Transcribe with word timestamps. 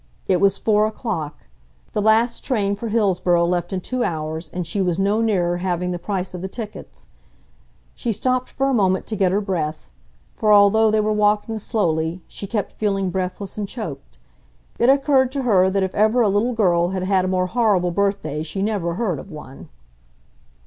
It 0.25 0.41
was 0.41 0.57
four 0.57 0.87
o'clock. 0.87 1.41
The 1.93 2.01
last 2.01 2.43
train 2.43 2.73
for 2.73 2.87
Hillsboro 2.87 3.45
left 3.45 3.71
in 3.71 3.81
two 3.81 4.03
hours 4.03 4.49
and 4.49 4.65
she 4.65 4.81
was 4.81 4.97
no 4.97 5.21
nearer 5.21 5.57
having 5.57 5.91
the 5.91 5.99
price 5.99 6.33
of 6.33 6.41
the 6.41 6.47
tickets. 6.47 7.05
She 7.93 8.11
stopped 8.11 8.49
for 8.49 8.67
a 8.67 8.73
moment 8.73 9.05
to 9.05 9.15
get 9.15 9.31
her 9.31 9.39
breath; 9.41 9.91
for, 10.35 10.51
although 10.51 10.89
they 10.89 11.01
were 11.01 11.13
walking 11.13 11.59
slowly, 11.59 12.23
she 12.27 12.47
kept 12.47 12.73
feeling 12.73 13.11
breathless 13.11 13.59
and 13.59 13.67
choked. 13.69 14.17
It 14.79 14.89
occurred 14.89 15.31
to 15.33 15.43
her 15.43 15.69
that 15.69 15.83
if 15.83 15.93
ever 15.93 16.21
a 16.21 16.29
little 16.29 16.53
girl 16.53 16.89
had 16.89 17.03
had 17.03 17.23
a 17.25 17.27
more 17.27 17.45
horrible 17.45 17.91
birthday 17.91 18.41
she 18.41 18.63
never 18.63 18.95
heard 18.95 19.19
of 19.19 19.29
one! 19.31 19.69